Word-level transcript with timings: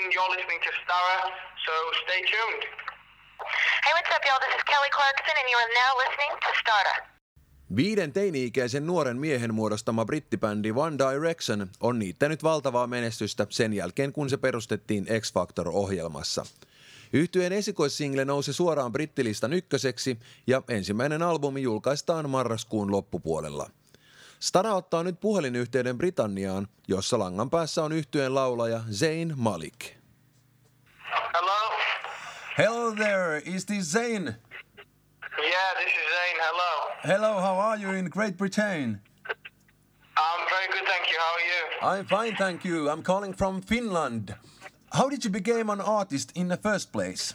listening. 0.00 0.12
You're 0.12 0.30
listening 0.36 0.60
to 0.60 0.70
Stara, 0.82 1.18
so 1.66 1.72
stay 2.02 2.20
tuned. 2.32 2.62
Hey, 3.84 3.92
what's 3.92 4.10
up, 4.16 4.22
y'all? 4.26 4.40
This 4.40 4.54
is 4.56 4.64
Kelly 4.64 4.90
Clarkson, 4.90 5.36
and 5.40 5.48
you 5.50 5.58
are 5.58 5.72
now 5.82 5.92
listening 6.04 6.32
to 6.40 6.50
Starta. 6.60 6.94
Viiden 7.76 8.12
teini-ikäisen 8.12 8.86
nuoren 8.86 9.16
miehen 9.16 9.54
muodostama 9.54 10.04
brittibändi 10.04 10.72
One 10.72 10.98
Direction 10.98 11.68
on 11.80 11.98
niittänyt 11.98 12.42
valtavaa 12.42 12.86
menestystä 12.86 13.46
sen 13.50 13.72
jälkeen, 13.72 14.12
kun 14.12 14.30
se 14.30 14.36
perustettiin 14.36 15.06
X 15.20 15.32
Factor-ohjelmassa. 15.32 16.46
Yhtyeen 17.12 17.52
esikoissingle 17.52 18.24
nousi 18.24 18.52
suoraan 18.52 18.92
brittilistan 18.92 19.52
ykköseksi 19.52 20.18
ja 20.46 20.62
ensimmäinen 20.68 21.22
albumi 21.22 21.62
julkaistaan 21.62 22.30
marraskuun 22.30 22.92
loppupuolella. 22.92 23.70
Stara 24.40 24.74
ottaa 24.74 25.02
nyt 25.02 25.20
puhelinyhteyden 25.20 25.98
Britanniaan, 25.98 26.68
jossa 26.88 27.18
langan 27.18 27.50
päässä 27.50 27.82
on 27.84 27.92
yhtyeen 27.92 28.34
laulaja 28.34 28.80
Zayn 28.92 29.32
Malik. 29.36 29.94
Hello? 31.34 31.78
Hello 32.58 32.94
there, 32.94 33.42
is 33.44 33.66
this 33.66 33.92
Zayn? 33.92 34.34
Yeah, 35.38 35.74
this 35.76 35.92
is 35.92 36.08
Zane. 36.16 36.38
Hello. 36.46 36.90
Hello, 37.06 37.40
how 37.40 37.58
are 37.60 37.82
you 37.82 37.92
in 37.92 38.10
Great 38.10 38.36
Britain? 38.36 39.00
I'm 40.16 40.42
very 40.50 40.68
good, 40.72 40.86
thank 40.86 41.08
you. 41.10 41.18
How 41.18 41.34
are 41.34 41.46
you? 41.46 41.98
I'm 41.98 42.06
fine, 42.06 42.36
thank 42.36 42.64
you. 42.64 42.90
I'm 42.90 43.02
calling 43.02 43.34
from 43.36 43.62
Finland. 43.62 44.34
How 44.92 45.08
did 45.10 45.24
you 45.24 45.30
become 45.30 45.72
an 45.72 45.80
artist 45.80 46.32
in 46.34 46.48
the 46.48 46.56
first 46.56 46.92
place? 46.92 47.34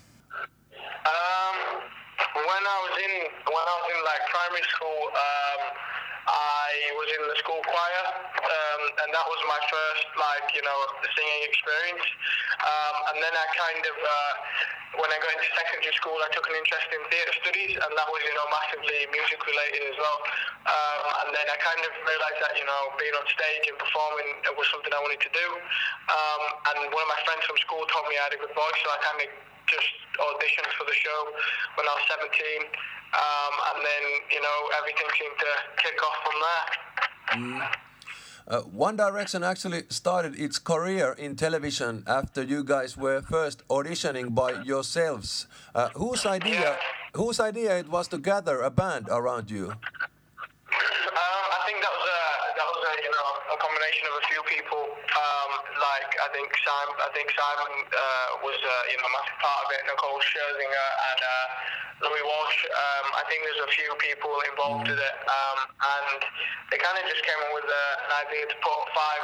Um, 1.06 1.56
when 2.34 2.64
I 2.74 2.78
was 2.86 2.96
in 3.06 3.14
when 3.56 3.66
I 3.74 3.76
was 3.82 3.88
in 3.96 4.02
like 4.10 4.22
primary 4.36 4.66
school, 4.74 5.02
um, 5.28 5.62
I 6.36 6.92
was 7.00 7.08
in 7.16 7.24
the 7.32 7.38
school 7.40 7.64
choir, 7.64 8.06
um, 8.36 8.82
and 9.04 9.10
that 9.16 9.24
was 9.24 9.40
my 9.48 9.62
first 9.72 10.08
like 10.20 10.48
you 10.52 10.64
know 10.68 10.80
singing 11.16 11.42
experience. 11.48 12.06
Um, 12.60 12.96
and 13.16 13.18
then 13.24 13.32
I 13.32 13.48
kind 13.56 13.84
of 13.88 13.96
uh, 13.96 14.34
when 15.00 15.08
I 15.12 15.18
got 15.24 15.32
into 15.32 15.48
secondary 15.56 15.96
school, 15.96 16.20
I 16.20 16.28
took 16.36 16.44
an 16.52 16.60
interest 16.60 16.92
in 16.92 17.00
theatre 17.08 17.36
studies, 17.40 17.74
and 17.80 17.92
that 17.96 18.08
was 18.12 18.20
you 18.28 18.36
know 18.36 18.48
massively 18.52 19.00
music 19.16 19.40
related 19.48 19.96
as 19.96 19.98
well. 20.00 20.20
Um, 20.68 21.04
and 21.24 21.30
then 21.32 21.48
I 21.48 21.58
kind 21.64 21.80
of 21.88 21.92
realised 22.04 22.40
that 22.44 22.54
you 22.60 22.68
know 22.68 22.92
being 23.00 23.16
on 23.16 23.24
stage 23.32 23.72
and 23.72 23.80
performing 23.80 24.28
was 24.60 24.68
something 24.76 24.92
I 24.92 25.00
wanted 25.00 25.24
to 25.24 25.32
do. 25.32 25.48
Um, 26.12 26.42
and 26.76 26.78
one 26.92 27.04
of 27.04 27.12
my 27.16 27.22
friends 27.24 27.48
from 27.48 27.56
school 27.64 27.88
told 27.88 28.12
me 28.12 28.20
I 28.20 28.28
had 28.28 28.36
a 28.36 28.42
good 28.44 28.52
voice, 28.52 28.80
so 28.84 28.92
I 28.92 29.00
kind 29.08 29.20
of 29.24 29.55
just 29.68 29.90
auditioned 30.20 30.72
for 30.78 30.86
the 30.86 30.96
show 30.96 31.20
when 31.76 31.86
I 31.88 31.94
was 31.94 32.06
17. 32.10 32.32
Um, 33.16 33.54
and 33.72 33.80
then, 33.86 34.04
you 34.32 34.42
know, 34.42 34.58
everything 34.80 35.08
seemed 35.18 35.38
to 35.40 35.52
kick 35.82 35.98
off 36.04 36.18
from 36.26 36.38
there. 36.46 37.70
Uh, 38.48 38.62
One 38.62 38.96
Direction 38.96 39.44
actually 39.44 39.84
started 39.90 40.38
its 40.40 40.60
career 40.60 41.14
in 41.18 41.36
television 41.36 42.04
after 42.06 42.44
you 42.44 42.64
guys 42.64 42.96
were 42.96 43.22
first 43.22 43.68
auditioning 43.70 44.36
by 44.36 44.62
yourselves. 44.64 45.48
Uh, 45.74 45.90
whose 45.96 46.26
idea? 46.26 46.78
Whose 47.16 47.40
idea 47.40 47.78
it 47.80 47.90
was 47.90 48.08
to 48.10 48.18
gather 48.20 48.62
a 48.62 48.70
band 48.70 49.08
around 49.10 49.50
you? 49.50 49.72
Um, 49.72 49.78
I 51.58 51.60
think 51.66 51.82
that 51.82 51.94
was 51.98 52.06
a 52.06 52.22
that 52.58 52.68
was 52.70 52.82
a 52.86 52.94
you 53.02 53.12
know 53.16 53.28
a 53.56 53.58
combination 53.58 54.06
of 54.12 54.16
a 54.22 54.24
few 54.30 54.42
people. 54.46 54.84
Um, 55.26 55.52
like 55.82 56.12
I 56.22 56.30
think 56.34 56.50
Simon, 56.62 56.96
I 57.02 57.10
think 57.18 57.28
Simon 57.34 57.74
uh, 57.90 58.46
was 58.46 58.58
uh, 58.58 58.92
you 58.92 58.98
know 59.02 59.10
a 59.10 59.14
massive 59.18 59.40
part 59.42 59.60
of 59.66 59.70
it. 59.74 59.82
Nicole 59.90 60.22
Scherzinger 60.22 60.90
and 61.10 61.20
uh, 61.22 61.46
Louis 62.06 62.24
Walsh. 62.26 62.60
Um, 62.70 63.06
I 63.18 63.24
think 63.26 63.42
there's 63.42 63.64
a 63.66 63.72
few 63.74 63.90
people 63.98 64.34
involved 64.52 64.86
with 64.86 65.00
it, 65.00 65.18
um, 65.26 65.60
and 65.72 66.20
they 66.70 66.78
kind 66.78 66.98
of 67.00 67.06
just 67.10 67.24
came 67.26 67.40
up 67.42 67.52
with 67.58 67.66
uh, 67.66 68.06
an 68.06 68.12
idea 68.28 68.44
to 68.52 68.58
put 68.62 68.80
five 68.94 69.24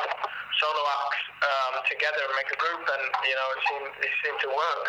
solo 0.58 0.84
acts 1.06 1.22
um, 1.46 1.74
together 1.86 2.22
and 2.26 2.34
make 2.38 2.50
a 2.50 2.60
group, 2.60 2.82
and 2.82 3.04
you 3.28 3.36
know 3.36 3.48
it 3.54 3.62
seemed 3.70 3.92
it 4.02 4.14
seemed 4.26 4.40
to 4.42 4.50
work. 4.52 4.88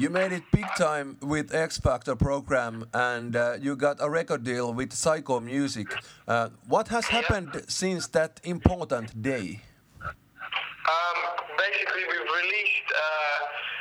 You 0.00 0.10
made 0.10 0.30
it 0.30 0.44
big 0.52 0.66
time 0.76 1.16
with 1.20 1.52
X 1.52 1.76
Factor 1.78 2.14
program, 2.14 2.86
and 2.94 3.34
uh, 3.34 3.56
you 3.60 3.74
got 3.74 3.96
a 3.98 4.08
record 4.08 4.44
deal 4.44 4.72
with 4.72 4.90
Syco 4.90 5.42
Music. 5.42 5.88
Uh, 6.28 6.50
what 6.68 6.86
has 6.86 7.06
happened 7.06 7.64
since 7.66 8.06
that 8.14 8.40
important 8.44 9.20
day? 9.20 9.60
Um, 10.00 11.18
basically, 11.58 12.02
we've 12.06 12.30
released 12.30 12.88
uh, 12.94 13.38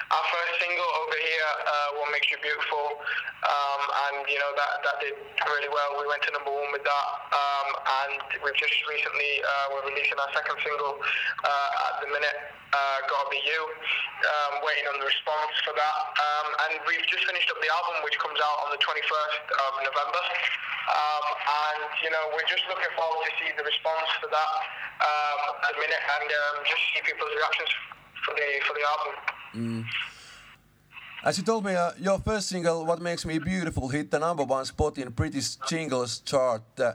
our 0.07 0.25
first 0.31 0.53
single 0.63 0.90
over 1.03 1.18
here, 1.19 1.50
uh, 1.68 1.90
"What 2.00 2.07
Makes 2.16 2.31
You 2.31 2.40
Beautiful," 2.40 3.03
um, 3.44 3.81
and 4.07 4.16
you 4.31 4.40
know 4.40 4.51
that 4.56 4.72
that 4.84 4.97
did 5.03 5.16
really 5.44 5.68
well. 5.68 6.00
We 6.00 6.07
went 6.07 6.23
to 6.23 6.31
number 6.31 6.51
one 6.51 6.72
with 6.72 6.84
that, 6.88 7.07
um, 7.35 7.68
and 7.75 8.13
we've 8.40 8.56
just 8.56 8.75
recently 8.88 9.44
uh, 9.44 9.66
we're 9.75 9.91
releasing 9.91 10.16
our 10.16 10.31
second 10.31 10.56
single 10.63 10.95
uh, 11.44 11.88
at 11.91 11.95
the 12.03 12.07
minute. 12.07 12.38
Uh, 12.72 13.00
Gotta 13.07 13.31
Be 13.31 13.40
You. 13.44 13.62
Um, 14.18 14.66
waiting 14.66 14.88
on 14.90 14.97
the 14.97 15.06
response 15.06 15.53
for 15.62 15.78
that, 15.78 15.97
um, 16.18 16.47
and 16.68 16.72
we've 16.89 17.06
just 17.06 17.22
finished 17.29 17.47
up 17.53 17.62
the 17.62 17.69
album, 17.69 18.01
which 18.01 18.18
comes 18.18 18.39
out 18.41 18.57
on 18.66 18.74
the 18.74 18.81
21st 18.81 19.45
of 19.53 19.72
November. 19.85 20.24
Um, 20.88 21.25
and 21.38 21.84
you 22.01 22.09
know 22.09 22.34
we're 22.34 22.47
just 22.50 22.66
looking 22.66 22.89
forward 22.97 23.28
to 23.28 23.31
see 23.44 23.51
the 23.53 23.62
response 23.62 24.09
for 24.24 24.31
that 24.31 24.51
um, 25.03 25.41
at 25.68 25.72
the 25.75 25.79
minute, 25.84 26.00
and 26.00 26.25
just 26.66 26.81
see 26.95 27.03
people's 27.06 27.29
reactions 27.35 27.69
for 28.25 28.34
the 28.34 28.47
for 28.66 28.74
the 28.74 28.84
album. 28.88 29.37
As 31.23 31.38
you 31.38 31.44
told 31.44 31.66
me, 31.66 31.73
uh, 31.73 31.91
your 32.00 32.19
first 32.19 32.47
single, 32.47 32.85
What 32.85 33.01
Makes 33.01 33.25
Me 33.25 33.40
Beautiful, 33.40 33.90
hit 33.90 34.12
the 34.12 34.19
number 34.19 34.44
one 34.44 34.66
spot 34.66 34.97
in 34.97 35.09
British 35.09 35.56
Jingles 35.68 36.19
chart. 36.19 36.62
Uh, 36.79 36.94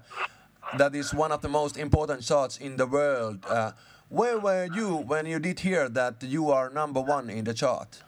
that 0.79 0.95
is 0.95 1.13
one 1.13 1.33
of 1.33 1.43
the 1.43 1.49
most 1.49 1.77
important 1.77 2.23
charts 2.23 2.57
in 2.57 2.77
the 2.77 2.87
world. 2.87 3.45
Uh, 3.49 3.73
where 4.09 4.39
were 4.39 4.69
you 4.73 4.97
when 5.09 5.27
you 5.27 5.39
did 5.39 5.61
hear 5.61 5.89
that 5.89 6.23
you 6.23 6.51
are 6.51 6.71
number 6.71 7.01
one 7.01 7.29
in 7.31 7.45
the 7.45 7.53
chart? 7.53 8.01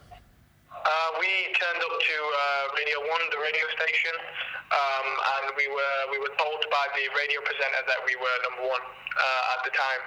Uh, 0.71 1.09
we 1.19 1.29
turned 1.59 1.81
up 1.81 1.95
to 1.97 2.17
uh, 2.17 2.75
Radio 2.77 2.99
One, 3.09 3.21
the 3.29 3.41
radio 3.41 3.65
station, 3.77 4.15
um, 4.71 5.07
and 5.35 5.45
we 5.57 5.67
were 5.67 5.99
we 6.13 6.17
were 6.17 6.33
told 6.37 6.61
by 6.71 6.85
the 6.95 7.05
radio 7.13 7.41
presenter 7.41 7.83
that 7.89 8.01
we 8.05 8.15
were 8.15 8.37
number 8.49 8.69
one 8.69 8.85
uh, 8.85 9.53
at 9.57 9.65
the 9.65 9.73
time. 9.73 10.01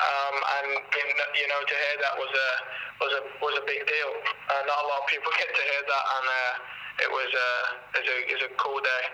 Um, 0.00 0.36
and 0.36 0.66
in, 0.72 1.08
you 1.36 1.46
know, 1.50 1.60
to 1.60 1.74
hear 1.74 1.96
that 2.00 2.14
was 2.16 2.32
a 2.32 2.48
was 3.02 3.12
a 3.18 3.22
was 3.44 3.54
a 3.60 3.64
big 3.66 3.82
deal. 3.84 4.12
Uh, 4.48 4.62
not 4.66 4.78
a 4.82 4.86
lot 4.88 4.98
of 5.04 5.06
people 5.08 5.30
get 5.42 5.50
to 5.52 5.62
hear 5.62 5.82
that, 5.86 6.04
and 6.16 6.26
uh, 6.26 7.04
it 7.04 7.10
was 7.10 7.30
uh, 7.32 7.98
is 8.00 8.06
a 8.08 8.18
is 8.34 8.40
a 8.48 8.50
cool 8.56 8.80
day. 8.80 9.04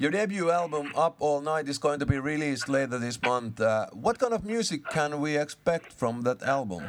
Your 0.00 0.12
debut 0.12 0.50
album, 0.50 0.92
Up 0.94 1.16
All 1.18 1.40
Night, 1.40 1.68
is 1.68 1.78
going 1.78 1.98
to 1.98 2.06
be 2.06 2.18
released 2.18 2.68
later 2.68 2.98
this 2.98 3.20
month. 3.20 3.60
Uh, 3.60 3.86
what 3.92 4.18
kind 4.20 4.32
of 4.32 4.44
music 4.44 4.88
can 4.90 5.20
we 5.20 5.36
expect 5.36 5.92
from 5.92 6.22
that 6.22 6.40
album? 6.42 6.84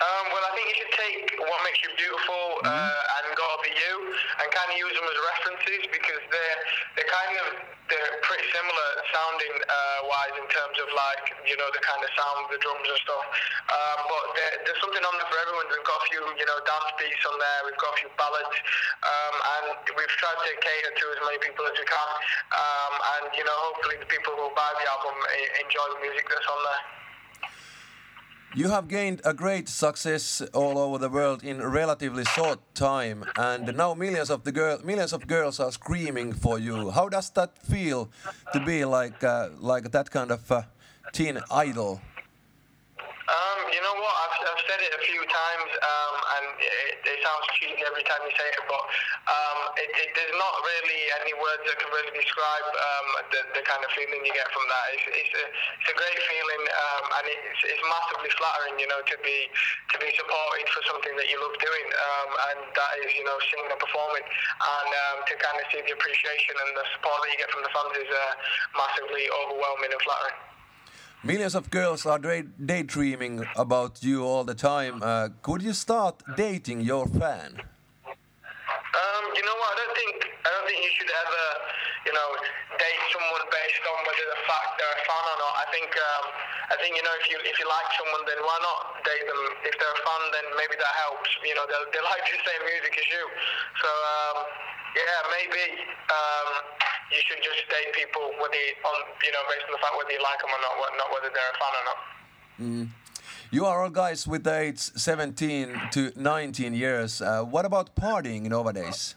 Um, 0.00 0.32
well, 0.32 0.40
I 0.48 0.50
think 0.56 0.64
you 0.64 0.76
should 0.80 0.94
take 0.96 1.16
what 1.44 1.60
makes 1.60 1.84
you 1.84 1.92
beautiful 1.92 2.64
uh, 2.64 3.16
and 3.20 3.36
gotta 3.36 3.60
be 3.60 3.72
you, 3.76 3.94
and 4.40 4.48
kind 4.48 4.68
of 4.72 4.76
use 4.80 4.96
them 4.96 5.04
as 5.04 5.18
references 5.36 5.82
because 5.92 6.22
they're 6.32 6.58
they're 6.96 7.12
kind 7.12 7.36
of 7.36 7.46
they're 7.92 8.12
pretty 8.24 8.48
similar 8.48 8.88
sounding 9.12 9.54
uh, 9.60 9.98
wise 10.08 10.36
in 10.40 10.48
terms 10.48 10.76
of 10.80 10.88
like 10.96 11.36
you 11.44 11.52
know 11.60 11.68
the 11.76 11.84
kind 11.84 12.00
of 12.00 12.08
sound, 12.16 12.48
of 12.48 12.48
the 12.48 12.56
drums 12.64 12.80
and 12.88 12.96
stuff. 13.04 13.24
Um, 13.68 13.98
but 14.08 14.24
there, 14.40 14.52
there's 14.64 14.80
something 14.80 15.04
on 15.04 15.14
there 15.20 15.28
for 15.28 15.36
everyone. 15.36 15.68
We've 15.68 15.84
got 15.84 16.00
a 16.00 16.06
few 16.08 16.22
you 16.32 16.46
know 16.48 16.58
dance 16.64 16.90
beats 16.96 17.24
on 17.28 17.36
there. 17.36 17.58
We've 17.68 17.80
got 17.84 17.92
a 17.92 17.98
few 18.00 18.10
ballads, 18.16 18.56
um, 19.04 19.34
and 19.36 19.66
we've 20.00 20.16
tried 20.16 20.40
to 20.40 20.50
cater 20.64 20.92
to 20.96 21.04
as 21.12 21.20
many 21.28 21.44
people 21.44 21.68
as 21.68 21.76
we 21.76 21.84
can. 21.84 22.10
Um, 22.56 22.92
and 22.96 23.24
you 23.36 23.44
know 23.44 23.56
hopefully 23.68 24.00
the 24.00 24.08
people 24.08 24.32
who 24.32 24.48
buy 24.56 24.70
the 24.80 24.86
album 24.96 25.12
e- 25.36 25.52
enjoy 25.60 25.86
the 25.92 26.00
music 26.08 26.24
that's 26.24 26.48
on 26.48 26.60
there. 26.64 26.82
You 28.52 28.68
have 28.70 28.88
gained 28.88 29.20
a 29.24 29.32
great 29.32 29.68
success 29.68 30.42
all 30.52 30.76
over 30.76 30.98
the 30.98 31.08
world 31.08 31.44
in 31.44 31.62
relatively 31.62 32.24
short 32.24 32.58
time, 32.74 33.24
and 33.36 33.76
now 33.76 33.94
millions 33.94 34.28
of 34.28 34.42
the 34.42 34.50
girl, 34.50 34.80
millions 34.82 35.12
of 35.12 35.28
girls 35.28 35.60
are 35.60 35.70
screaming 35.70 36.32
for 36.32 36.58
you. 36.58 36.90
How 36.90 37.08
does 37.08 37.30
that 37.30 37.56
feel 37.58 38.10
to 38.52 38.58
be 38.58 38.84
like 38.84 39.22
uh, 39.22 39.50
like 39.60 39.92
that 39.92 40.10
kind 40.10 40.32
of 40.32 40.50
uh, 40.50 40.62
teen 41.12 41.38
idol? 41.48 42.00
You 43.70 43.78
know 43.86 43.96
what? 44.02 44.14
I've, 44.26 44.36
I've 44.50 44.62
said 44.66 44.82
it 44.82 44.90
a 44.90 45.02
few 45.06 45.22
times, 45.30 45.70
um, 45.78 46.14
and 46.18 46.46
it, 46.58 46.98
it 47.06 47.18
sounds 47.22 47.46
cheesy 47.54 47.78
every 47.86 48.02
time 48.02 48.18
you 48.26 48.34
say 48.34 48.48
it, 48.50 48.66
but 48.66 48.82
um, 49.30 49.58
it, 49.78 49.90
it, 49.94 50.10
there's 50.18 50.34
not 50.34 50.54
really 50.66 51.02
any 51.22 51.34
words 51.38 51.62
that 51.70 51.78
can 51.78 51.86
really 51.94 52.10
describe 52.10 52.66
um, 52.66 53.06
the, 53.30 53.40
the 53.54 53.62
kind 53.62 53.78
of 53.86 53.90
feeling 53.94 54.26
you 54.26 54.34
get 54.34 54.50
from 54.50 54.66
that. 54.66 54.84
It's, 54.98 55.06
it's, 55.06 55.34
a, 55.38 55.44
it's 55.46 55.90
a 55.94 55.96
great 56.02 56.18
feeling, 56.18 56.62
um, 56.66 57.04
and 57.14 57.24
it's, 57.30 57.62
it's 57.62 57.84
massively 57.86 58.30
flattering, 58.42 58.74
you 58.82 58.90
know, 58.90 59.06
to 59.06 59.16
be 59.22 59.38
to 59.94 59.96
be 60.02 60.10
supported 60.18 60.66
for 60.74 60.82
something 60.90 61.14
that 61.14 61.30
you 61.30 61.38
love 61.38 61.54
doing, 61.62 61.86
um, 61.94 62.30
and 62.50 62.58
that 62.74 62.90
is, 63.06 63.10
you 63.14 63.22
know, 63.22 63.38
singing 63.54 63.70
and 63.70 63.78
performing, 63.78 64.26
and 64.26 64.90
um, 64.90 65.18
to 65.30 65.34
kind 65.38 65.62
of 65.62 65.64
see 65.70 65.78
the 65.86 65.94
appreciation 65.94 66.58
and 66.58 66.74
the 66.74 66.86
support 66.98 67.22
that 67.22 67.30
you 67.30 67.38
get 67.38 67.50
from 67.54 67.62
the 67.62 67.70
fans 67.70 67.94
is 68.02 68.10
uh, 68.10 68.34
massively 68.74 69.30
overwhelming 69.30 69.94
and 69.94 70.02
flattering. 70.02 70.59
Millions 71.22 71.54
of 71.54 71.70
girls 71.70 72.06
are 72.06 72.18
day- 72.18 72.44
daydreaming 72.64 73.44
about 73.54 74.02
you 74.02 74.24
all 74.24 74.42
the 74.44 74.54
time. 74.54 75.02
Uh, 75.02 75.28
could 75.42 75.60
you 75.62 75.74
start 75.74 76.22
dating 76.36 76.80
your 76.80 77.06
fan? 77.06 77.60
You 79.36 79.44
know 79.46 79.56
what? 79.62 79.70
I 79.70 79.76
don't 79.78 79.96
think 79.96 80.16
I 80.42 80.48
don't 80.50 80.66
think 80.66 80.80
you 80.82 80.92
should 80.98 81.10
ever, 81.10 81.44
you 82.08 82.12
know, 82.14 82.28
date 82.80 83.02
someone 83.14 83.44
based 83.50 83.84
on 83.86 83.98
whether 84.02 84.26
the 84.34 84.40
fact 84.48 84.68
they're 84.80 84.96
a 84.96 85.02
fan 85.06 85.24
or 85.24 85.38
not. 85.38 85.54
I 85.62 85.66
think 85.70 85.90
um, 85.90 86.24
I 86.72 86.76
think 86.82 86.92
you 86.98 87.04
know 87.04 87.14
if 87.20 87.26
you 87.30 87.36
if 87.46 87.56
you 87.60 87.66
like 87.70 87.88
someone, 87.94 88.22
then 88.26 88.40
why 88.42 88.56
not 88.62 88.80
date 89.06 89.26
them? 89.26 89.42
If 89.66 89.74
they're 89.78 89.96
a 89.96 90.02
fan, 90.02 90.22
then 90.34 90.46
maybe 90.58 90.74
that 90.78 90.94
helps. 91.06 91.30
You 91.46 91.54
know, 91.54 91.64
they 91.68 91.78
they 91.94 92.02
like 92.02 92.24
the 92.26 92.40
same 92.42 92.62
music 92.66 92.94
as 92.98 93.06
you. 93.06 93.24
So 93.78 93.88
um, 93.88 94.36
yeah, 94.98 95.20
maybe 95.30 95.64
um, 96.10 96.48
you 97.14 97.20
should 97.26 97.42
just 97.42 97.62
date 97.70 97.94
people 97.94 98.34
whether 98.42 98.64
on 98.86 98.96
you 99.22 99.30
know 99.30 99.42
based 99.46 99.66
on 99.70 99.72
the 99.76 99.82
fact 99.82 99.94
whether 99.94 100.10
you 100.14 100.22
like 100.22 100.40
them 100.42 100.50
or 100.50 100.60
not, 100.62 100.74
not 100.98 101.08
whether 101.14 101.30
they're 101.30 101.52
a 101.54 101.58
fan 101.60 101.72
or 101.74 101.84
not. 101.86 102.00
Mm. 102.58 102.86
You 103.52 103.66
are 103.66 103.82
all 103.82 103.90
guys 103.90 104.28
with 104.28 104.44
the 104.44 104.54
age 104.54 104.78
17 104.78 105.74
to 105.90 106.12
19 106.14 106.72
years. 106.72 107.20
Uh, 107.20 107.42
what 107.42 107.64
about 107.64 107.96
partying 107.96 108.42
nowadays? 108.42 109.16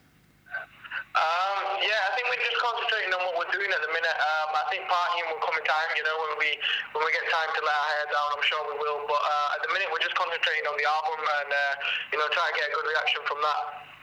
Um, 1.13 1.77
yeah, 1.77 2.09
I 2.09 2.11
think 2.17 2.25
we're 2.25 2.41
just 2.41 2.57
concentrating 2.57 3.13
on 3.13 3.21
what 3.21 3.37
we're 3.37 3.53
doing 3.53 3.69
at 3.69 3.77
the 3.85 3.91
minute. 3.93 4.17
Um, 4.17 4.49
I 4.57 4.65
think 4.73 4.89
partying 4.89 5.29
will 5.29 5.37
come 5.45 5.53
in 5.53 5.61
time, 5.61 5.93
you 5.93 6.01
know, 6.01 6.17
when 6.25 6.41
we 6.41 6.57
when 6.97 7.05
we 7.05 7.13
get 7.13 7.21
time 7.29 7.53
to 7.53 7.61
let 7.61 7.69
our 7.69 7.89
hair 7.93 8.05
down. 8.09 8.27
I'm 8.33 8.41
sure 8.41 8.61
we 8.65 8.81
will. 8.81 9.05
But 9.05 9.21
uh, 9.21 9.55
at 9.57 9.61
the 9.61 9.69
minute, 9.77 9.93
we're 9.93 10.01
just 10.01 10.17
concentrating 10.17 10.65
on 10.65 10.73
the 10.73 10.89
album 10.89 11.21
and 11.21 11.49
uh, 11.53 11.61
you 12.09 12.17
know 12.17 12.25
try 12.33 12.41
to 12.49 12.53
get 12.57 12.65
a 12.65 12.73
good 12.73 12.87
reaction 12.89 13.21
from 13.29 13.39
that. 13.45 13.93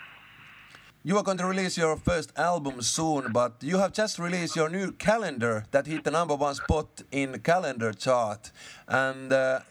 You 1.03 1.19
are 1.19 1.25
going 1.27 1.39
to 1.39 1.47
release 1.47 1.79
your 1.79 1.97
first 1.97 2.31
album 2.39 2.79
soon, 2.83 3.33
but 3.33 3.59
you 3.59 3.79
have 3.79 3.91
just 3.91 4.19
released 4.19 4.55
your 4.55 4.69
new 4.69 4.93
calendar 4.93 5.65
that 5.73 5.87
hit 5.87 6.05
the 6.05 6.13
number 6.13 6.37
one 6.37 6.55
spot 6.55 7.03
in 7.11 7.41
calendar 7.41 7.91
chart, 7.93 8.53
and 8.87 9.33
uh, 9.33 9.67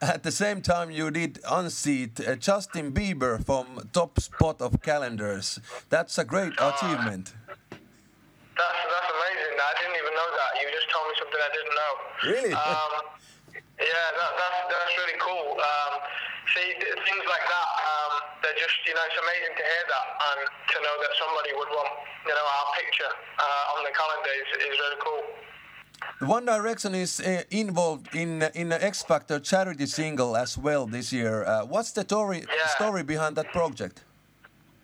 at 0.00 0.22
the 0.22 0.32
same 0.32 0.62
time 0.62 0.90
you 0.90 1.10
did 1.10 1.38
unseat 1.48 2.20
uh, 2.20 2.36
Justin 2.36 2.92
Bieber 2.92 3.44
from 3.44 3.88
top 3.92 4.18
spot 4.20 4.60
of 4.60 4.80
calendars. 4.82 5.60
That's 5.88 6.18
a 6.18 6.24
great 6.24 6.52
achievement. 6.58 7.34
That's 7.70 8.80
that's 8.92 9.10
amazing. 9.12 9.54
I 9.60 9.72
didn't 9.80 9.96
even 9.96 10.14
know 10.16 10.30
that. 10.40 10.50
You 10.60 10.66
just 10.72 10.88
told 10.90 11.04
me 11.08 11.14
something 11.20 11.40
I 11.40 11.52
didn't 11.52 11.76
know. 11.76 11.92
Really? 12.32 12.54
Um, 12.56 12.92
yeah, 13.80 14.06
that, 14.16 14.32
that's 14.36 14.60
that's 14.68 14.92
really 15.00 15.18
cool. 15.20 15.56
Um, 15.56 15.92
see, 16.56 16.68
things 16.80 17.24
like 17.28 17.46
that, 17.46 17.68
um, 17.80 18.12
they're 18.42 18.58
just, 18.58 18.76
you 18.84 18.94
know, 18.96 19.04
it's 19.06 19.20
amazing 19.20 19.54
to 19.54 19.64
hear 19.64 19.84
that 19.86 20.06
and 20.18 20.40
to 20.44 20.76
know 20.82 20.96
that 20.98 21.12
somebody 21.16 21.52
would 21.54 21.70
want, 21.70 21.92
you 22.26 22.34
know, 22.34 22.46
our 22.46 22.66
picture 22.76 23.12
uh, 23.38 23.74
on 23.76 23.86
the 23.86 23.92
calendar 23.94 24.32
is, 24.34 24.48
is 24.66 24.76
really 24.76 25.00
cool. 25.00 25.22
One 26.20 26.44
Direction 26.44 26.94
is 26.94 27.20
uh, 27.20 27.42
involved 27.50 28.14
in 28.14 28.42
in 28.54 28.68
the 28.68 28.78
X 28.84 29.02
Factor 29.02 29.40
charity 29.40 29.86
single 29.86 30.36
as 30.36 30.58
well 30.58 30.86
this 30.86 31.12
year. 31.12 31.44
Uh, 31.44 31.64
what's 31.64 31.92
the 31.92 32.02
story 32.02 32.38
Yeah. 32.40 32.66
story 32.76 33.02
behind 33.02 33.36
that 33.36 33.48
project? 33.52 34.04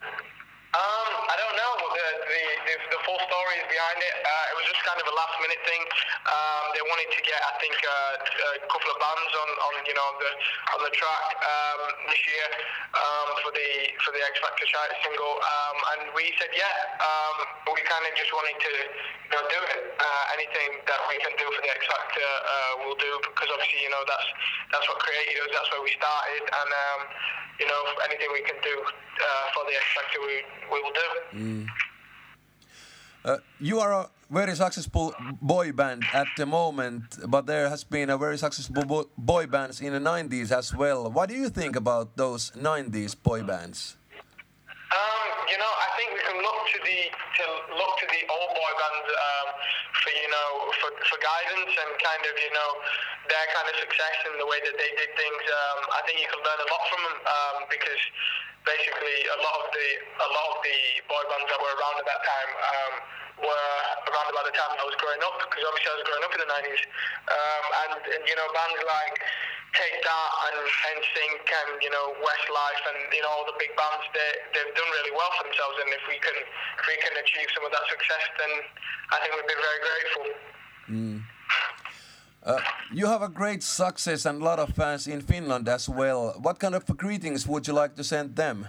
Um, 0.03 1.13
I 1.33 1.37
don't 1.43 1.57
know 1.61 1.73
the, 1.99 2.07
the, 2.33 2.43
the, 2.67 2.75
the 2.93 3.01
full 3.07 3.21
story 3.29 3.55
is 3.63 3.67
behind 3.77 3.99
it. 4.01 4.15
Uh, 4.25 4.51
it 4.53 4.55
was 4.61 4.67
just 4.73 4.83
kind 4.89 4.99
of 5.03 5.07
a 5.13 5.15
last 5.21 5.37
minute 5.45 5.63
thing. 5.69 5.83
Um, 6.27 6.65
they 6.75 6.83
wanted 6.83 7.11
to 7.15 7.21
get, 7.23 7.39
I 7.39 7.55
think, 7.63 7.77
uh, 7.79 8.59
a 8.59 8.67
couple 8.67 8.91
of 8.91 8.99
bands 8.99 9.33
on, 9.33 9.51
on 9.63 9.75
you 9.87 9.95
know 9.95 10.09
the 10.19 10.31
on 10.75 10.81
the 10.83 10.93
track 10.93 11.25
um, 11.39 11.81
this 12.11 12.23
year 12.27 12.47
um, 12.99 13.29
for 13.47 13.55
the 13.55 13.69
for 14.03 14.11
the 14.11 14.23
X 14.27 14.35
Factor 14.43 14.67
charity 14.67 14.99
single, 15.07 15.39
um, 15.39 15.77
and 15.95 16.01
we 16.19 16.35
said 16.43 16.51
yeah. 16.51 16.75
Um, 16.99 17.37
we 17.71 17.83
kind 17.87 18.05
of 18.07 18.13
just 18.19 18.31
wanted 18.35 18.59
to 18.59 18.73
you 18.75 19.33
know 19.39 19.45
do 19.47 19.61
it. 19.71 19.81
Uh, 20.03 20.35
anything 20.35 20.83
that 20.91 21.01
we 21.07 21.17
can 21.23 21.35
do 21.39 21.47
for 21.47 21.63
the 21.63 21.71
X 21.71 21.81
Factor, 21.87 22.27
uh, 22.27 22.83
we'll 22.83 22.99
do 22.99 23.13
because 23.31 23.51
obviously 23.55 23.87
you 23.87 23.93
know 23.95 24.03
that's 24.07 24.29
that's 24.75 24.87
what 24.91 24.99
created 24.99 25.39
us. 25.47 25.51
That's 25.55 25.71
where 25.71 25.83
we 25.83 25.95
started, 25.95 26.43
and 26.43 26.71
um, 26.75 27.01
you 27.63 27.67
know 27.71 27.81
anything 28.03 28.35
we 28.35 28.43
can 28.43 28.59
do 28.67 28.75
uh, 28.83 29.47
for 29.55 29.63
the 29.71 29.75
X 29.79 29.87
Factor, 29.95 30.19
we 30.27 30.43
we 30.75 30.79
will 30.83 30.97
do. 30.97 31.09
Uh, 33.27 33.39
you 33.59 33.81
are 33.81 33.93
a 33.93 34.09
very 34.31 34.55
successful 34.55 35.13
boy 35.43 35.73
band 35.73 36.05
at 36.15 36.29
the 36.37 36.47
moment, 36.47 37.03
but 37.27 37.45
there 37.47 37.69
has 37.69 37.83
been 37.83 38.09
a 38.09 38.17
very 38.17 38.39
successful 38.39 38.85
bo- 38.85 39.11
boy 39.19 39.47
bands 39.47 39.81
in 39.81 39.93
the 39.93 39.99
90s 39.99 40.53
as 40.53 40.73
well. 40.73 41.11
What 41.11 41.29
do 41.29 41.35
you 41.35 41.49
think 41.49 41.75
about 41.75 42.17
those 42.17 42.53
90s 42.53 43.21
boy 43.21 43.43
bands? 43.43 43.97
You 45.47 45.59
know, 45.63 45.73
I 45.79 45.89
think 45.95 46.11
we 46.11 46.23
can 46.27 46.39
look 46.43 46.59
to 46.75 46.79
the 46.83 47.01
to 47.07 47.45
look 47.79 47.93
to 48.03 48.07
the 48.11 48.23
old 48.27 48.51
boy 48.51 48.73
bands 48.83 49.09
um, 49.15 49.47
for 50.03 50.11
you 50.11 50.27
know 50.27 50.51
for, 50.83 50.91
for 51.07 51.17
guidance 51.23 51.71
and 51.71 51.91
kind 52.03 52.23
of 52.27 52.35
you 52.35 52.51
know 52.51 52.71
their 53.31 53.47
kind 53.55 53.67
of 53.71 53.75
success 53.79 54.17
and 54.27 54.43
the 54.43 54.49
way 54.51 54.59
that 54.59 54.75
they 54.75 54.91
did 54.99 55.11
things. 55.15 55.43
Um, 55.47 55.81
I 55.95 56.01
think 56.03 56.19
you 56.19 56.27
can 56.27 56.43
learn 56.43 56.61
a 56.67 56.69
lot 56.69 56.83
from 56.91 57.01
them 57.07 57.17
um, 57.31 57.57
because 57.71 58.03
basically 58.67 59.19
a 59.31 59.39
lot 59.39 59.57
of 59.63 59.69
the 59.71 59.89
a 60.19 60.29
lot 60.35 60.49
of 60.51 60.59
the 60.67 60.79
boy 61.07 61.23
bands 61.31 61.47
that 61.47 61.59
were 61.63 61.75
around 61.79 61.97
at 62.03 62.07
that 62.11 62.23
time. 62.27 62.51
Um, 62.59 62.95
were 63.37 63.69
around 64.09 64.29
about 64.33 64.49
the 64.49 64.57
time 64.57 64.73
I 64.73 64.85
was 64.89 64.97
growing 64.97 65.21
up, 65.21 65.37
because 65.37 65.61
obviously 65.61 65.93
I 65.93 65.97
was 66.01 66.07
growing 66.09 66.25
up 66.25 66.33
in 66.33 66.41
the 66.41 66.51
90s. 66.57 66.83
Um, 67.29 67.65
and, 67.85 67.93
and, 68.17 68.23
you 68.25 68.33
know, 68.33 68.49
bands 68.57 68.81
like 68.81 69.17
Take 69.77 70.01
That 70.01 70.31
and 70.49 70.65
NSYNC 70.97 71.45
and, 71.45 71.71
you 71.85 71.93
know, 71.93 72.17
Westlife 72.25 72.83
and, 72.97 73.13
you 73.13 73.21
know, 73.21 73.29
all 73.29 73.45
the 73.45 73.57
big 73.61 73.77
bands, 73.77 74.09
they, 74.17 74.31
they've 74.57 74.73
done 74.73 74.89
really 74.89 75.13
well 75.13 75.29
for 75.37 75.45
themselves. 75.45 75.77
And 75.85 75.93
if 75.93 76.05
we 76.09 76.17
can, 76.17 76.33
if 76.33 76.85
we 76.89 76.97
can 77.05 77.13
achieve 77.21 77.49
some 77.53 77.65
of 77.69 77.73
that 77.77 77.85
success, 77.93 78.25
then 78.41 78.53
I 79.13 79.17
think 79.21 79.37
we'd 79.37 79.53
be 79.53 79.61
very 79.61 79.81
grateful. 79.85 80.25
Uh, 82.47 82.61
you 82.93 83.07
have 83.07 83.23
a 83.23 83.29
great 83.29 83.63
success 83.63 84.25
and 84.25 84.41
a 84.41 84.45
lot 84.45 84.59
of 84.59 84.71
fans 84.71 85.07
in 85.07 85.21
Finland 85.21 85.69
as 85.69 85.89
well. 85.89 86.33
What 86.41 86.59
kind 86.59 86.75
of 86.75 86.87
greetings 86.97 87.47
would 87.47 87.67
you 87.67 87.75
like 87.75 87.97
to 87.97 88.05
send 88.05 88.37
them? 88.37 88.69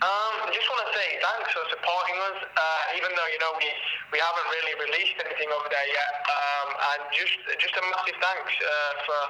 Um, 0.00 0.31
just 0.52 0.68
want 0.68 0.84
to 0.84 0.90
say 0.92 1.06
thanks 1.18 1.48
for 1.56 1.64
supporting 1.72 2.16
us, 2.28 2.38
uh, 2.44 2.96
even 2.96 3.10
though 3.16 3.28
you 3.32 3.40
know 3.40 3.52
we, 3.56 3.68
we 4.12 4.18
haven't 4.20 4.48
really 4.52 4.74
released 4.84 5.16
anything 5.24 5.48
over 5.48 5.68
there 5.72 5.88
yet, 5.88 6.14
um, 6.28 6.68
and 6.76 7.00
just 7.16 7.36
just 7.56 7.74
a 7.74 7.84
massive 7.88 8.18
thanks 8.20 8.52
uh, 8.60 8.92
for 9.08 9.20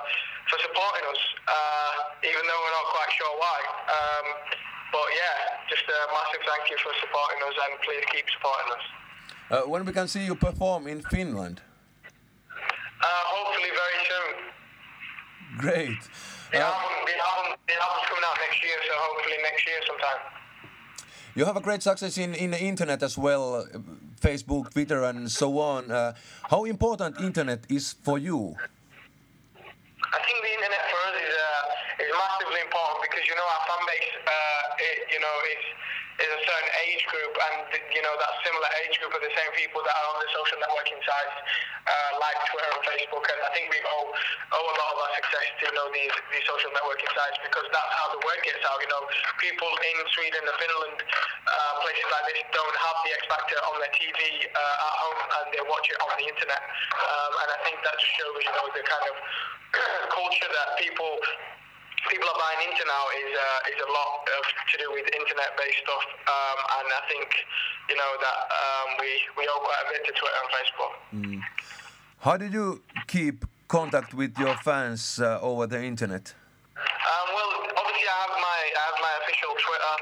for 0.50 0.58
supporting 0.66 1.04
us, 1.06 1.22
uh, 1.46 2.26
even 2.26 2.42
though 2.42 2.60
we're 2.60 2.76
not 2.76 2.88
quite 2.90 3.10
sure 3.14 3.32
why. 3.38 3.58
Um, 3.86 4.26
but 4.90 5.06
yeah, 5.14 5.36
just 5.70 5.86
a 5.86 5.98
massive 6.10 6.42
thank 6.44 6.68
you 6.68 6.78
for 6.82 6.92
supporting 7.00 7.40
us, 7.46 7.56
and 7.56 7.72
please 7.86 8.04
keep 8.10 8.26
supporting 8.34 8.68
us. 8.74 8.84
Uh, 9.48 9.70
when 9.70 9.86
we 9.86 9.92
can 9.94 10.10
see 10.10 10.26
you 10.26 10.34
perform 10.34 10.90
in 10.90 11.00
Finland? 11.06 11.62
Uh, 12.50 13.22
hopefully 13.30 13.70
very 13.70 13.98
soon. 14.10 14.32
Great. 15.58 16.02
The 16.52 16.60
album, 16.60 16.92
the 17.08 17.16
album, 17.16 17.46
the 17.64 17.76
album's 17.80 18.06
coming 18.10 18.26
out 18.26 18.36
next 18.44 18.60
year, 18.62 18.78
so 18.84 18.92
hopefully 18.96 19.38
next 19.42 19.62
year 19.66 19.80
sometime. 19.86 20.41
You 21.34 21.46
have 21.46 21.56
a 21.56 21.60
great 21.60 21.82
success 21.82 22.18
in, 22.18 22.34
in 22.34 22.50
the 22.50 22.60
internet 22.60 23.02
as 23.02 23.16
well, 23.16 23.64
Facebook, 24.20 24.70
Twitter, 24.70 25.02
and 25.04 25.30
so 25.30 25.58
on. 25.60 25.90
Uh, 25.90 26.12
how 26.50 26.64
important 26.64 27.18
internet 27.20 27.64
is 27.70 27.94
for 28.04 28.18
you? 28.18 28.52
I 29.56 30.20
think 30.28 30.38
the 30.44 30.52
internet 30.52 30.84
for 30.92 31.00
us 31.08 31.16
is 31.16 31.32
uh, 31.32 32.04
is 32.04 32.12
massively 32.12 32.60
important 32.60 33.00
because 33.08 33.24
you 33.24 33.32
know 33.32 33.48
our 33.48 33.62
fan 33.64 33.82
base, 33.88 34.12
uh, 34.28 34.76
it, 34.76 34.96
you 35.08 35.20
know, 35.24 35.36
is 35.56 35.62
is 36.20 36.30
a 36.36 36.40
certain 36.44 36.72
age 37.02 37.10
group, 37.10 37.34
and 37.34 37.66
you 37.94 38.02
know 38.02 38.14
that 38.14 38.30
similar 38.46 38.70
age 38.86 38.94
group 39.02 39.10
are 39.10 39.24
the 39.24 39.34
same 39.34 39.52
people 39.58 39.82
that 39.82 39.90
are 39.90 40.08
on 40.14 40.18
the 40.22 40.30
social 40.30 40.58
networking 40.62 41.00
sites 41.02 41.34
uh, 41.82 42.10
like 42.22 42.38
Twitter 42.46 42.70
and 42.70 42.82
Facebook, 42.86 43.24
and 43.26 43.38
I 43.42 43.50
think 43.58 43.66
we 43.74 43.80
owe 43.82 44.06
owe 44.06 44.66
a 44.70 44.76
lot 44.78 44.90
of 44.94 44.98
our 45.02 45.12
success 45.18 45.46
to 45.58 45.62
you 45.66 45.74
know 45.74 45.90
these 45.90 46.14
these 46.30 46.46
social 46.46 46.70
networking 46.70 47.10
sites 47.10 47.38
because 47.42 47.66
that's 47.74 47.92
how 47.98 48.06
the 48.14 48.20
word 48.22 48.40
gets 48.46 48.62
out. 48.62 48.78
You 48.78 48.90
know, 48.90 49.02
people 49.42 49.66
in 49.66 49.96
Sweden 50.14 50.42
and 50.46 50.56
Finland, 50.62 50.98
uh, 51.02 51.72
places 51.82 52.06
like 52.06 52.24
this, 52.30 52.38
don't 52.54 52.76
have 52.78 52.96
the 53.02 53.10
X 53.18 53.22
Factor 53.26 53.58
on 53.66 53.74
their 53.82 53.92
TV 53.98 54.46
uh, 54.46 54.86
at 54.86 54.94
home, 55.02 55.20
and 55.42 55.46
they 55.50 55.62
watch 55.66 55.86
it 55.90 55.98
on 55.98 56.12
the 56.22 56.26
internet, 56.30 56.62
um, 56.62 57.32
and 57.34 57.48
I 57.50 57.58
think 57.66 57.82
that 57.82 57.98
just 57.98 58.14
shows 58.14 58.38
you 58.46 58.52
know 58.54 58.66
the 58.78 58.82
kind 58.86 59.06
of 59.10 59.16
culture 60.14 60.50
that 60.54 60.78
people 60.78 61.18
people 62.08 62.26
are 62.26 62.38
buying 62.38 62.70
into 62.70 62.82
now 62.86 63.04
is 63.22 63.30
uh, 63.34 63.70
is 63.70 63.78
a 63.78 63.90
lot 63.90 64.10
of 64.26 64.42
to 64.72 64.74
do 64.78 64.88
with 64.90 65.06
internet-based 65.12 65.80
stuff, 65.84 66.06
um, 66.26 66.58
and 66.80 66.86
I 66.90 67.02
think 67.10 67.28
you 67.90 67.96
know 67.96 68.12
that 68.18 68.38
um, 68.50 68.88
we 68.98 69.10
we 69.38 69.42
owe 69.46 69.62
quite 69.62 69.82
a 69.84 69.88
bit 69.92 70.02
to 70.08 70.12
Twitter 70.18 70.38
and 70.42 70.48
Facebook. 70.56 70.92
How 72.20 72.36
did 72.36 72.52
you 72.52 72.82
keep 73.06 73.44
contact 73.68 74.14
with 74.14 74.38
your 74.38 74.54
fans 74.56 75.18
uh, 75.20 75.40
over 75.40 75.66
the 75.66 75.82
internet? 75.82 76.34
Um, 76.76 77.26
well, 77.34 77.52
obviously 77.76 78.08
I 78.08 78.11
have 78.22 78.34
my 78.38 78.60
I 78.70 78.82
have 78.86 78.98
my 79.02 79.14
official 79.26 79.52
Twitter, 79.58 79.94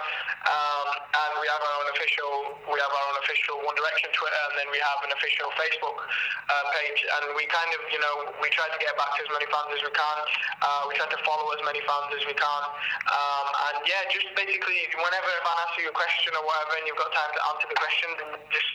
um, 0.44 0.86
and 0.92 1.32
we 1.40 1.46
have 1.48 1.62
our 1.64 1.74
own 1.80 1.88
official 1.96 2.32
we 2.68 2.76
have 2.76 2.92
our 2.92 3.04
own 3.08 3.16
official 3.24 3.56
One 3.64 3.76
Direction 3.76 4.12
Twitter, 4.12 4.40
and 4.52 4.54
then 4.60 4.68
we 4.68 4.80
have 4.80 5.00
an 5.08 5.12
official 5.16 5.48
Facebook 5.56 5.96
uh, 5.96 6.64
page, 6.76 7.00
and 7.00 7.32
we 7.32 7.48
kind 7.48 7.72
of 7.72 7.80
you 7.88 8.00
know 8.00 8.28
we 8.44 8.52
try 8.52 8.68
to 8.68 8.78
get 8.80 8.92
back 9.00 9.16
to 9.16 9.20
as 9.24 9.30
many 9.32 9.48
fans 9.48 9.72
as 9.72 9.80
we 9.80 9.92
can. 9.96 10.16
Uh, 10.60 10.82
we 10.88 10.92
try 11.00 11.08
to 11.08 11.20
follow 11.24 11.48
as 11.56 11.62
many 11.64 11.80
fans 11.88 12.12
as 12.12 12.24
we 12.28 12.36
can, 12.36 12.62
um, 13.08 13.46
and 13.72 13.76
yeah, 13.88 14.04
just 14.12 14.28
basically 14.36 14.84
whenever 15.00 15.28
a 15.32 15.40
fan 15.40 15.56
asks 15.64 15.80
you 15.80 15.88
a 15.88 15.96
question 15.96 16.36
or 16.36 16.44
whatever, 16.44 16.76
and 16.76 16.84
you've 16.84 17.00
got 17.00 17.08
time 17.16 17.32
to 17.32 17.40
answer 17.56 17.66
the 17.72 17.78
question, 17.80 18.08
just 18.52 18.70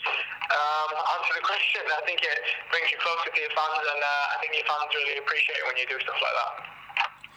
um, 0.49 0.89
answer 1.21 1.33
the 1.37 1.45
question. 1.51 1.85
I 1.85 2.01
think 2.09 2.25
it 2.25 2.41
brings 2.73 2.89
you 2.89 2.97
closer 2.97 3.29
to 3.29 3.39
your 3.39 3.53
fans, 3.53 3.83
and 3.85 4.01
uh, 4.01 4.33
I 4.33 4.35
think 4.41 4.57
your 4.57 4.65
fans 4.65 4.89
really 4.89 5.21
appreciate 5.21 5.61
it 5.61 5.65
when 5.69 5.77
you 5.77 5.85
do 5.85 6.01
stuff 6.01 6.17
like 6.17 6.33
that. 6.33 6.84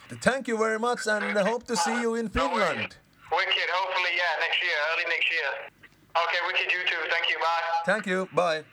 Thank 0.09 0.47
you 0.47 0.57
very 0.57 0.79
much 0.79 1.07
and 1.07 1.37
I 1.37 1.43
hope 1.47 1.65
to 1.67 1.77
see 1.77 2.01
you 2.01 2.15
in 2.15 2.25
No. 2.33 2.49
Finland. 2.49 2.95
Wicked. 3.31 3.69
Hopefully, 3.71 4.11
yeah, 4.17 4.39
next 4.39 4.59
year, 4.63 4.77
early 4.93 5.05
next 5.07 5.29
year. 5.31 5.49
Okay, 6.17 6.39
wicked. 6.47 6.71
You 6.71 6.79
too. 6.89 7.09
Thank 7.11 7.29
you. 7.29 7.37
Bye. 7.39 7.61
Thank 7.85 8.05
you, 8.07 8.27
bye. 8.33 8.63